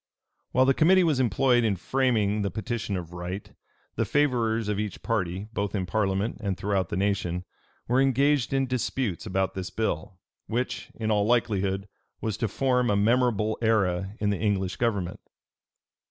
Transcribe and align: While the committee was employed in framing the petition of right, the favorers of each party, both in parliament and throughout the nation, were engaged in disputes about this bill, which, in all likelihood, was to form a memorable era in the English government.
While 0.51 0.65
the 0.65 0.73
committee 0.73 1.03
was 1.03 1.19
employed 1.19 1.63
in 1.63 1.75
framing 1.75 2.41
the 2.41 2.49
petition 2.49 2.97
of 2.97 3.13
right, 3.13 3.53
the 3.97 4.03
favorers 4.03 4.67
of 4.67 4.79
each 4.79 5.03
party, 5.03 5.47
both 5.53 5.75
in 5.75 5.85
parliament 5.85 6.37
and 6.39 6.57
throughout 6.57 6.89
the 6.89 6.97
nation, 6.97 7.45
were 7.87 8.01
engaged 8.01 8.51
in 8.51 8.65
disputes 8.65 9.27
about 9.27 9.53
this 9.53 9.69
bill, 9.69 10.17
which, 10.47 10.89
in 10.95 11.11
all 11.11 11.27
likelihood, 11.27 11.87
was 12.19 12.35
to 12.37 12.47
form 12.47 12.89
a 12.89 12.95
memorable 12.95 13.59
era 13.61 14.15
in 14.19 14.31
the 14.31 14.39
English 14.39 14.77
government. 14.77 15.19